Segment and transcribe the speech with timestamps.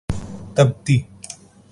[0.55, 1.07] تبتی